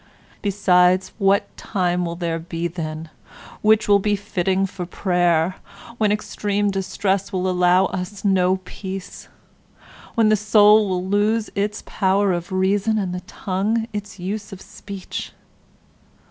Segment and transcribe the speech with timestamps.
[0.41, 3.11] Besides, what time will there be then
[3.61, 5.57] which will be fitting for prayer,
[5.99, 9.27] when extreme distress will allow us no peace,
[10.15, 14.59] when the soul will lose its power of reason and the tongue its use of
[14.59, 15.33] speech?